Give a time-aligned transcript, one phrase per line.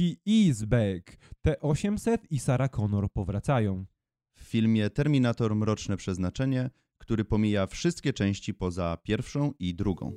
[0.00, 1.16] He is back.
[1.42, 3.84] T-800 i Sarah Connor powracają.
[4.34, 10.12] W filmie Terminator Mroczne Przeznaczenie, który pomija wszystkie części poza pierwszą i drugą.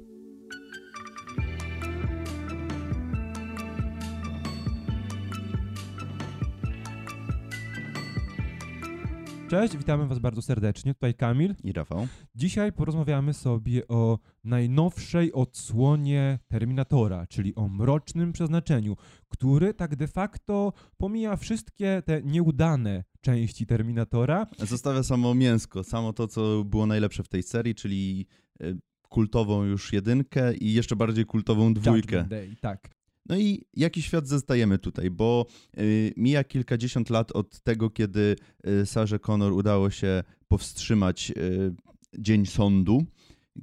[9.53, 10.93] Cześć, witamy Was bardzo serdecznie.
[10.93, 11.55] Tutaj Kamil.
[11.63, 12.07] I Rafał.
[12.35, 18.95] Dzisiaj porozmawiamy sobie o najnowszej odsłonie Terminatora, czyli o mrocznym przeznaczeniu,
[19.29, 24.47] który tak de facto pomija wszystkie te nieudane części Terminatora.
[24.59, 28.27] Zostawia samo mięsko, samo to, co było najlepsze w tej serii, czyli
[28.61, 28.73] e,
[29.09, 32.23] kultową już jedynkę i jeszcze bardziej kultową dwójkę.
[32.23, 32.89] Day, tak.
[33.25, 35.45] No i jaki świat zostajemy tutaj, bo
[35.77, 38.35] y, mija kilkadziesiąt lat od tego, kiedy
[38.81, 41.75] y, Sarze Connor udało się powstrzymać y,
[42.19, 43.05] dzień sądu.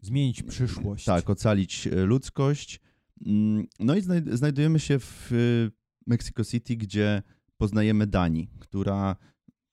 [0.03, 1.05] Zmienić przyszłość.
[1.05, 2.81] Tak, ocalić ludzkość.
[3.27, 5.31] Mm, No i znaj- znajdujemy się w
[6.07, 7.23] Mexico City, gdzie
[7.57, 9.17] poznajemy Dani, która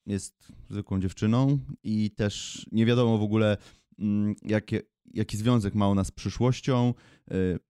[0.06, 3.58] jest zwykłą dziewczyną i też nie wiadomo w ogóle,
[4.00, 4.81] mm, jakie,
[5.14, 6.94] jaki związek ma ona z przyszłością,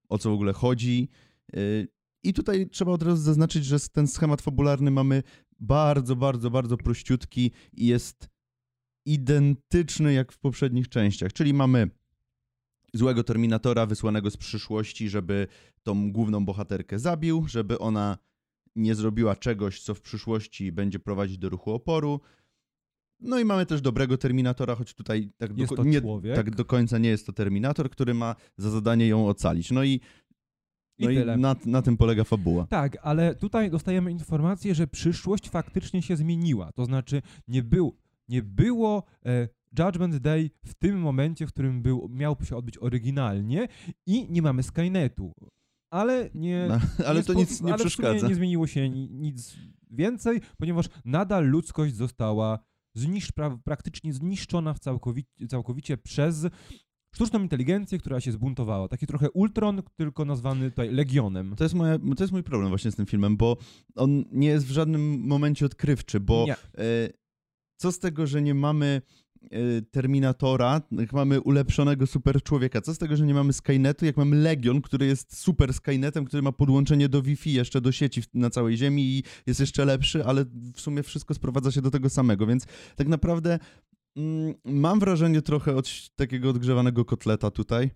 [0.10, 1.10] o co w ogóle chodzi.
[2.28, 5.24] I tutaj trzeba od razu zaznaczyć, że ten schemat fabularny mamy
[5.60, 8.30] bardzo, bardzo, bardzo prościutki i jest
[9.06, 11.34] identyczny jak w poprzednich częściach.
[11.34, 11.90] Czyli mamy
[12.94, 15.48] złego Terminatora wysłanego z przyszłości, żeby
[15.84, 18.18] tą główną bohaterkę zabił, żeby ona
[18.76, 22.22] nie zrobiła czegoś, co w przyszłości będzie prowadzić do ruchu oporu.
[23.20, 26.02] No i mamy też dobrego Terminatora, choć tutaj tak do, nie,
[26.36, 29.72] tak do końca nie jest to Terminator, który ma za zadanie ją ocalić.
[29.72, 30.02] No I
[31.00, 31.38] no i tyle.
[31.38, 32.68] na, na tym polega fabuła.
[32.68, 36.72] Tak, ale tutaj dostajemy informację, że przyszłość faktycznie się zmieniła.
[36.72, 37.96] To znaczy nie, był,
[38.30, 39.48] nie było e,
[39.80, 43.68] Judgment Day w tym momencie, w którym był, miał się odbyć oryginalnie
[44.06, 45.34] i nie mamy Skynetu.
[45.90, 46.66] Ale nie...
[46.70, 48.28] No, ale nie to nic nie ale przeszkadza.
[48.28, 49.56] nie zmieniło się ni- nic
[49.92, 52.60] więcej, ponieważ nadal ludzkość została
[52.96, 56.48] zniszcz, pra, praktycznie zniszczona w całkowicie, całkowicie przez
[57.16, 58.88] sztuczną inteligencję, która się zbuntowała.
[58.88, 61.56] Taki trochę Ultron, tylko nazwany tutaj Legionem.
[61.56, 63.58] To jest, moja, to jest mój problem właśnie z tym filmem, bo
[63.96, 66.46] on nie jest w żadnym momencie odkrywczy, bo
[66.78, 67.10] e,
[67.78, 69.02] co z tego, że nie mamy
[69.52, 72.82] e, Terminatora, jak mamy ulepszonego super człowieka?
[72.82, 76.44] Co z tego, że nie mamy Skynetu, jak mamy Legion, który jest super Skynetem, który
[76.44, 80.46] ma podłączenie do Wi-Fi jeszcze do sieci na całej Ziemi i jest jeszcze lepszy, ale
[80.74, 83.60] w sumie wszystko sprowadza się do tego samego, więc tak naprawdę
[84.66, 87.90] mam wrażenie trochę od takiego odgrzewanego kotleta tutaj.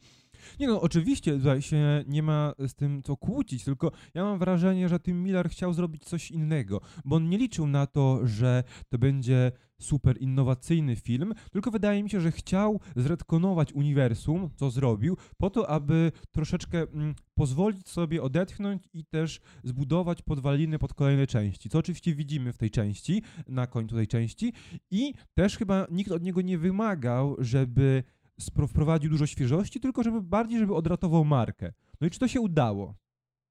[0.60, 4.90] Nie no, oczywiście tutaj się nie ma z tym co kłócić, tylko ja mam wrażenie,
[4.90, 8.98] że Tim Miller chciał zrobić coś innego, bo on nie liczył na to, że to
[8.98, 15.50] będzie super innowacyjny film, tylko wydaje mi się, że chciał zredkonować uniwersum, co zrobił, po
[15.50, 21.80] to, aby troszeczkę mm, pozwolić sobie odetchnąć i też zbudować podwaliny pod kolejne części, co
[21.80, 24.54] oczywiście widzimy w tej części, na końcu tej części
[24.92, 28.04] i też chyba nikt od niego nie wymagał, żeby
[28.68, 31.74] wprowadził dużo świeżości, tylko żeby bardziej, żeby odratował markę.
[32.02, 32.96] No i czy to się udało?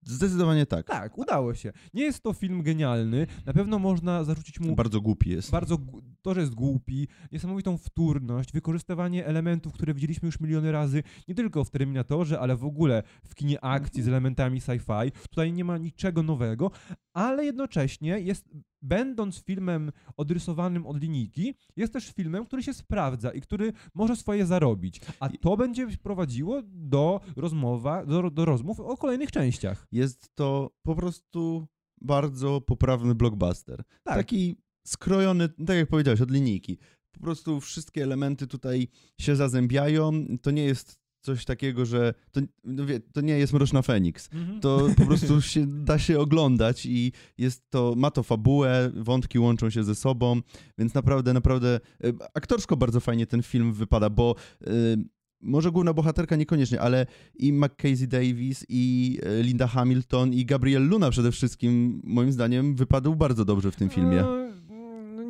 [0.05, 0.87] Zdecydowanie tak.
[0.87, 1.73] Tak, udało się.
[1.95, 5.51] Nie jest to film genialny, na pewno można zarzucić mu Bardzo głupi jest.
[5.51, 5.79] bardzo
[6.23, 11.65] to, że jest głupi, niesamowitą wtórność, wykorzystywanie elementów, które widzieliśmy już miliony razy, nie tylko
[11.65, 15.11] w Terminatorze, ale w ogóle w kinie akcji z elementami sci-fi.
[15.31, 16.71] Tutaj nie ma niczego nowego,
[17.13, 18.49] ale jednocześnie jest,
[18.83, 24.47] będąc filmem odrysowanym od linijki, jest też filmem, który się sprawdza i który może swoje
[24.47, 25.01] zarobić.
[25.21, 29.87] A to będzie prowadziło do, rozmowa, do, do rozmów o kolejnych częściach.
[29.93, 31.69] jest to po prostu
[32.01, 33.83] bardzo poprawny blockbuster.
[34.03, 34.17] Tak.
[34.17, 36.79] Taki skrojony, tak jak powiedziałeś, od linijki.
[37.13, 38.89] Po prostu wszystkie elementy tutaj
[39.21, 40.13] się zazębiają.
[40.43, 44.29] To nie jest coś takiego, że to, no wie, to nie jest Mroczna Feniks.
[44.33, 44.61] Mhm.
[44.61, 49.71] To po prostu się, da się oglądać i jest to, ma to fabułę, wątki łączą
[49.71, 50.41] się ze sobą,
[50.79, 54.35] więc naprawdę, naprawdę e, aktorsko bardzo fajnie ten film wypada, bo
[54.67, 54.71] e,
[55.43, 61.11] może główna bohaterka niekoniecznie, ale i Mackenzie Davis, i e, Linda Hamilton, i Gabriel Luna
[61.11, 64.25] przede wszystkim, moim zdaniem, wypadł bardzo dobrze w tym filmie.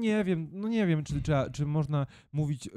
[0.00, 2.70] Nie wiem, no nie wiem, czy, czy, czy można mówić y,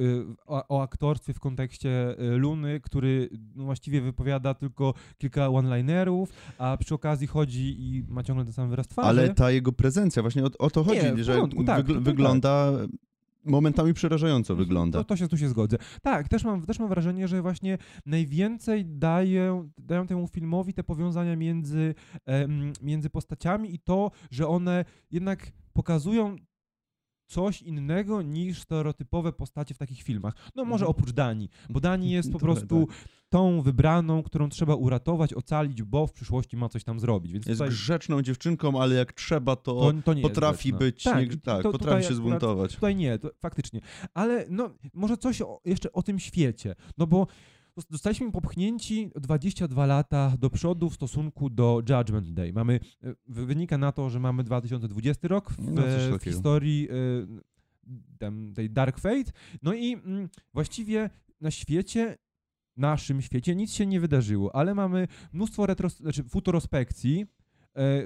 [0.46, 6.78] o, o aktorstwie w kontekście y, Luny, który no, właściwie wypowiada tylko kilka one-linerów, a
[6.78, 9.10] przy okazji chodzi i ma ciągle ten sam wyraz twarzy.
[9.10, 12.04] Ale ta jego prezencja, właśnie o, o to chodzi, Nie, że porządku, tak, wygl- tak.
[12.04, 12.72] wygląda,
[13.46, 15.00] momentami przerażająco wygląda.
[15.00, 15.78] To, to się tu się zgodzę.
[16.02, 21.36] Tak, też mam, też mam wrażenie, że właśnie najwięcej dają, dają temu filmowi te powiązania
[21.36, 21.96] między,
[22.82, 26.36] między postaciami i to, że one jednak pokazują
[27.34, 30.34] coś innego niż stereotypowe postacie w takich filmach.
[30.56, 30.92] No może Mhm.
[30.92, 32.88] oprócz Dani, bo Dani jest po prostu
[33.30, 37.34] tą wybraną, którą trzeba uratować, ocalić, bo w przyszłości ma coś tam zrobić.
[37.34, 40.80] Więc Jest tutaj grzeczną dziewczynką, ale jak trzeba, to, to, to potrafi grzeczna.
[40.86, 42.76] być, Tak, nie, tak to- potrafi się zbuntować.
[42.76, 43.80] Tutaj nie, faktycznie.
[44.14, 46.76] Ale no, może coś o, jeszcze o tym świecie.
[46.98, 47.28] No bo
[47.90, 52.54] zostaliśmy popchnięci 22 lata do przodu w stosunku do Judgment Day.
[52.54, 56.88] Mamy, e, wy- wynika na to, że mamy 2020 rok w, No, coś w historii
[56.90, 56.94] e,
[58.20, 59.32] tam, tej Dark Fate.
[59.62, 61.10] No i mm, właściwie
[61.42, 62.18] na świecie
[62.78, 67.26] naszym świecie nic się nie wydarzyło, ale mamy mnóstwo retros, znaczy futurospekcji, e,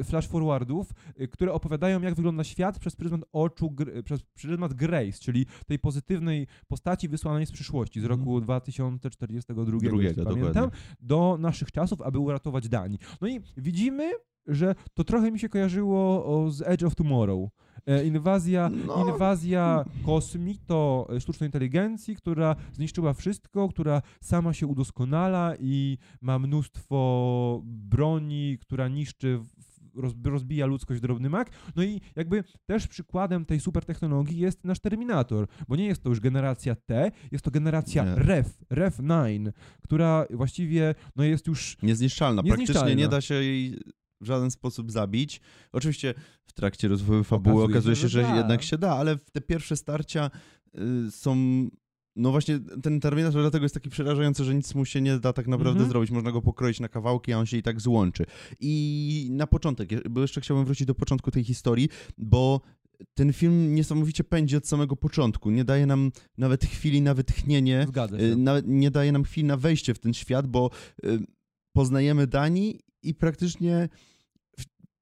[0.03, 5.19] flash forwardów, e, które opowiadają, jak wygląda świat przez pryzmat oczu, gr, przez pryzmat Grace,
[5.19, 8.19] czyli tej pozytywnej postaci wysłanej z przyszłości, z Mhm.
[8.19, 12.97] roku 2042, Drugiego, pamiętam, do naszych czasów, aby uratować Dani.
[13.21, 14.11] No i widzimy,
[14.47, 17.49] że to trochę mi się kojarzyło z Edge of Tomorrow.
[17.85, 19.05] E, inwazja, No.
[19.09, 27.61] inwazja kosmito e, sztucznej inteligencji, która zniszczyła wszystko, która sama się udoskonala i ma mnóstwo
[27.65, 29.39] broni, która niszczy,
[30.25, 31.49] rozbija ludzkość drobny mak.
[31.75, 36.09] No i jakby też przykładem tej super technologii jest nasz Terminator, bo nie jest to
[36.09, 38.15] już generacja T, jest to generacja Nie.
[38.15, 39.49] REF, REF 9,
[39.83, 42.43] która właściwie no jest już Niezniszczalna.
[42.43, 42.95] Praktycznie Niezniszczalna.
[43.01, 43.79] nie da się jej
[44.21, 45.41] w żaden sposób zabić.
[45.71, 46.13] Oczywiście
[46.45, 49.77] w trakcie rozwoju fabuły Okazuje okazuje się, że że jednak się da, ale te pierwsze
[49.77, 50.31] starcia
[51.07, 51.37] y, są...
[52.15, 55.47] No właśnie ten Terminator dlatego jest taki przerażający, że nic mu się nie da tak
[55.47, 55.89] naprawdę Mhm.
[55.89, 56.11] zrobić.
[56.11, 58.25] Można go pokroić na kawałki, a on się i tak złączy.
[58.59, 62.61] I na początek, bo jeszcze chciałbym wrócić do początku tej historii, bo
[63.13, 65.51] ten film niesamowicie pędzi od samego początku.
[65.51, 67.87] Nie daje nam nawet chwili na wytchnienie,
[68.19, 68.37] Y.
[68.37, 70.69] Nawet nie daje nam chwili na wejście w ten świat, bo
[71.05, 71.19] y,
[71.75, 72.79] poznajemy Dani
[73.09, 73.89] i praktycznie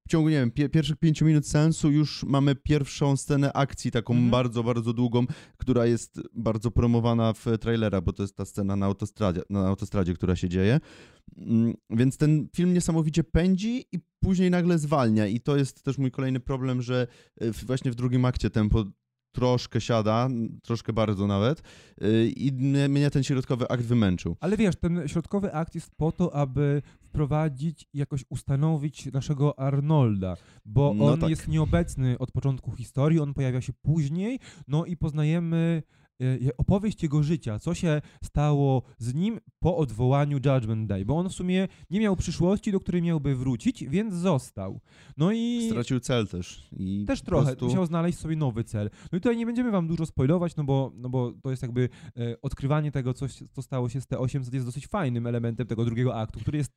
[0.08, 4.14] w ciągu, nie wiem, pie pierwszych pięciu minut sensu już mamy pierwszą scenę akcji, taką
[4.14, 4.32] Mhm.
[4.32, 5.26] bardzo, bardzo długą,
[5.58, 10.14] która jest bardzo promowana w trailerach, bo to jest ta scena na autostradzie, na autostradzie
[10.14, 10.80] która się dzieje.
[11.38, 16.12] Mm, Więc ten film niesamowicie pędzi i później nagle zwalnia i to jest też mój
[16.12, 17.08] kolejny problem, że
[17.42, 18.86] w- właśnie w drugim akcie tempo
[19.36, 20.30] troszkę siada,
[20.64, 21.62] troszkę bardzo nawet
[22.02, 24.36] y, i mnie, mnie ten środkowy akt wymęczył.
[24.40, 30.38] Ale wiesz, ten środkowy akt jest po to, aby wprowadzić i jakoś ustanowić naszego Arnolda,
[30.66, 31.30] bo No on tak.
[31.30, 35.84] jest nieobecny od początku historii, on pojawia się później, no i poznajemy
[36.58, 41.34] opowieść jego życia, co się stało z nim po odwołaniu Judgment Day, bo on w
[41.34, 44.80] sumie nie miał przyszłości, do której miałby wrócić, więc został.
[45.18, 46.70] No i Stracił cel też.
[46.72, 48.90] I też trochę, prostu- musiał znaleźć sobie nowy cel.
[49.12, 51.90] No i tutaj nie będziemy wam dużo spoilować, no bo, no bo to jest jakby
[52.18, 56.16] e, odkrywanie tego, co, co stało się z T800 jest dosyć fajnym elementem tego drugiego
[56.16, 56.72] aktu, który jest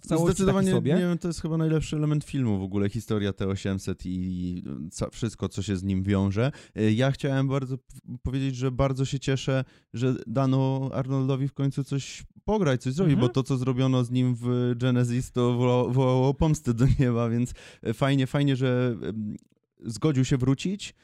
[0.00, 0.94] w całości Zdecydowanie, taki sobie.
[0.94, 5.48] nie wiem, to jest chyba najlepszy element filmu w ogóle, historia T800 i ca- wszystko,
[5.48, 6.52] co się z nim wiąże.
[6.78, 7.76] Y, Ja chciałem bardzo
[8.22, 9.64] powiedzieć, że bardzo się cieszę,
[9.94, 13.28] że dano Arnoldowi w końcu coś pograć, coś zrobić, Mhm.
[13.28, 17.54] bo to, co zrobiono z nim w Genesis, to woła- wołało pomstę do nieba, więc
[17.86, 19.36] y, fajnie, fajnie, że ym,
[19.84, 20.94] zgodził się wrócić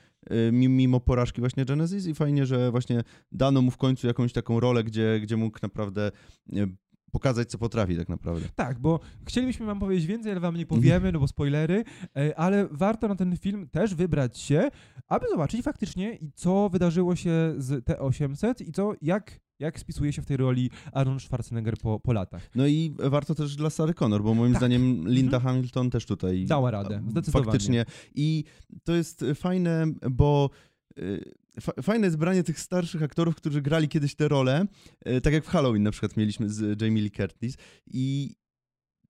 [0.48, 3.02] y, mi- mimo porażki właśnie Genesis i fajnie, że właśnie
[3.32, 6.12] dano mu w końcu jakąś taką rolę, gdzie, gdzie mógł naprawdę
[6.52, 6.76] y,
[7.12, 8.48] pokazać, co potrafi tak naprawdę.
[8.54, 11.84] Tak, bo chcielibyśmy wam powiedzieć więcej, ale wam nie powiemy, no bo spoilery,
[12.16, 14.70] e, ale warto na ten film też wybrać się,
[15.08, 20.26] aby zobaczyć faktycznie, co wydarzyło się z T800 i co, jak, jak spisuje się w
[20.26, 22.50] tej roli Arnold Schwarzenegger po, po latach.
[22.54, 24.60] No i warto też dla Sary Connor, bo moim Tak.
[24.60, 25.54] zdaniem Linda Mhm.
[25.54, 27.44] Hamilton też tutaj Dała radę, zdecydowanie.
[27.44, 27.84] Faktycznie.
[28.14, 28.44] I
[28.84, 30.50] to jest fajne, bo
[30.98, 31.32] y,
[31.82, 34.66] fajne jest branie tych starszych aktorów, którzy grali kiedyś te role,
[35.08, 37.56] y, tak jak w Halloween na przykład mieliśmy z Jamie Lee Curtis
[37.86, 38.34] i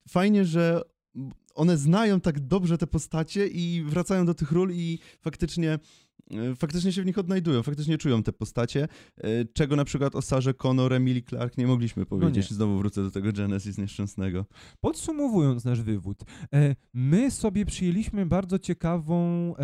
[0.09, 0.83] fajnie, że
[1.55, 5.79] one znają tak dobrze te postacie i wracają do tych ról i faktycznie
[6.33, 8.89] y, faktycznie się w nich odnajdują, faktycznie czują te postacie,
[9.55, 12.51] czego na przykład o Sarze Connor, Emily Clark nie mogliśmy powiedzieć.
[12.51, 12.57] nie.
[12.57, 14.47] Znowu wrócę do tego Genesis nieszczęsnego.
[14.81, 16.23] Podsumowując nasz wywód,
[16.55, 19.55] e, my sobie przyjęliśmy bardzo ciekawą,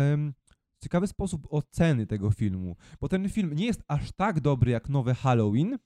[0.83, 5.13] ciekawy sposób oceny tego filmu, bo ten film nie jest aż tak dobry jak nowe
[5.13, 5.77] Halloween,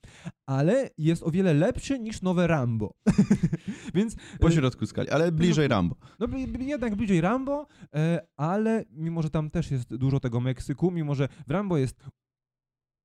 [0.46, 2.94] ale jest o wiele lepszy niż nowe Rambo.
[3.94, 5.96] Więc Po e, środku skali, ale bliżej Rambo.
[6.20, 10.40] no bli- bli- jednak bliżej Rambo, e, ale mimo, że tam też jest dużo tego
[10.40, 12.04] Meksyku, mimo, że w Rambo jest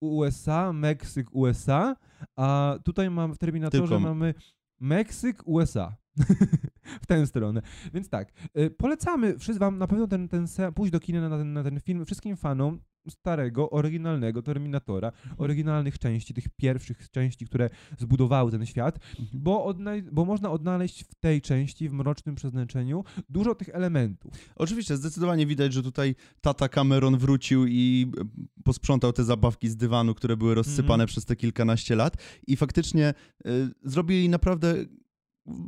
[0.03, 1.95] USA, Meksyk, USA,
[2.37, 4.33] a tutaj mam w Terminatorze Tylko- mamy
[4.79, 5.95] Meksyk, USA.
[7.01, 7.61] w tę stronę.
[7.93, 11.53] Więc tak, e, polecamy wszyscy wam na pewno ten, ten pójść do kina na ten,
[11.53, 12.79] na ten film wszystkim fanom.
[13.09, 18.99] starego, oryginalnego Terminatora, oryginalnych części, tych pierwszych części, które zbudowały ten świat,
[19.33, 24.33] bo, odnaj- bo można odnaleźć w tej części, w Mrocznym Przeznaczeniu, dużo tych elementów.
[24.55, 28.23] Oczywiście, zdecydowanie widać, że tutaj tata Cameron wrócił i e,
[28.63, 31.07] posprzątał te zabawki z dywanu, które były rozsypane Mhm.
[31.07, 32.13] przez te kilkanaście lat
[32.47, 33.13] i faktycznie
[33.45, 34.75] y, zrobili naprawdę,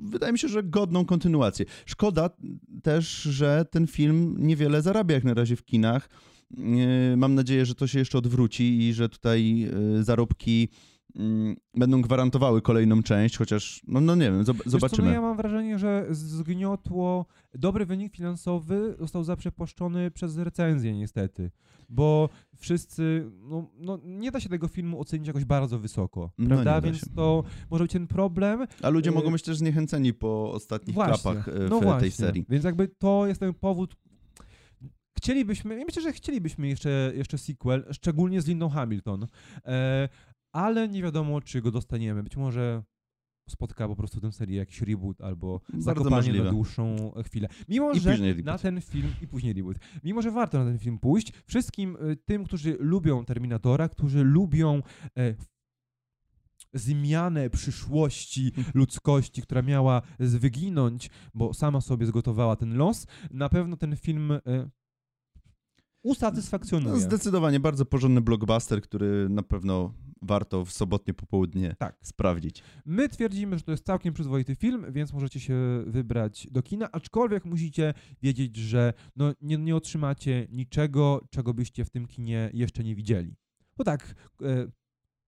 [0.03, 1.65] wydaje mi się, że godną kontynuację.
[1.85, 2.29] Szkoda
[2.83, 6.09] też, że ten film niewiele zarabia jak na razie w kinach.
[7.13, 9.67] Y, Mam nadzieję, że to się jeszcze odwróci i że tutaj
[10.00, 10.69] y, zarobki
[11.75, 15.07] będą gwarantowały kolejną część, chociaż, no, no nie wiem, zob- Wiesz Co, zobaczymy.
[15.07, 21.51] no ja mam wrażenie, że zgniotło dobry wynik finansowy został zaprzeposzczony przez recenzję niestety,
[21.89, 26.63] bo wszyscy, no, no nie da się tego filmu ocenić jakoś bardzo wysoko, No, prawda?
[26.63, 28.67] da Więc to może być ten problem.
[28.81, 31.99] A ludzie Y, mogą być też zniechęceni po ostatnich Właśnie, klapach y, w no właśnie.
[32.01, 32.45] tej serii.
[32.49, 33.95] Więc jakby to jest ten powód.
[35.17, 39.27] Chcielibyśmy, ja myślę, że chcielibyśmy jeszcze, jeszcze sequel, szczególnie z Lindą Hamilton,
[39.65, 40.09] e,
[40.51, 42.24] ale nie wiadomo, czy go dostaniemy.
[42.24, 42.84] Być może
[43.50, 47.48] spotka po prostu tę serię jakiś reboot albo zakopanie na dłuższą chwilę.
[47.70, 49.77] Mimo, I że na ten film i później reboot.
[50.03, 54.81] Mimo, że warto na ten film pójść, wszystkim y, tym, którzy lubią Terminatora, którzy lubią
[55.17, 55.36] e,
[56.74, 63.96] zmianę przyszłości ludzkości, która miała wyginąć, bo sama sobie zgotowała ten los, na pewno ten
[63.96, 64.70] film e,
[66.03, 66.93] usatysfakcjonuje.
[66.93, 71.98] No, zdecydowanie bardzo porządny blockbuster, który na pewno warto w sobotnie popołudnie Tak.
[72.01, 72.63] sprawdzić.
[72.86, 77.46] My twierdzimy, że to jest całkiem przyzwoity film, więc możecie się wybrać do kina, aczkolwiek
[77.46, 82.96] musicie wiedzieć, że no, nie, nie otrzymacie niczego, czego byście w tym kinie jeszcze nie
[82.96, 83.36] widzieli.
[83.77, 84.67] To tak, e,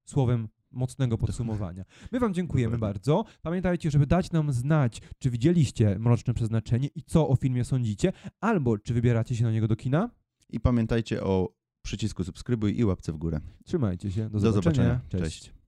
[0.05, 1.83] słowem mocnego podsumowania.
[2.11, 2.93] My wam dziękujemy Dokładnie.
[2.93, 3.25] bardzo.
[3.41, 8.77] Pamiętajcie, żeby dać nam znać, czy widzieliście Mroczne Przeznaczenie i co o filmie sądzicie, albo
[8.77, 10.09] czy wybieracie się na niego do kina.
[10.53, 11.53] I pamiętajcie o
[11.85, 13.39] przycisku subskrybuj i łapce w górę.
[13.65, 14.23] Trzymajcie się.
[14.23, 14.89] Do, Do zobaczenia.
[14.89, 15.01] zobaczenia.
[15.09, 15.39] Cześć.
[15.41, 15.62] Cześć.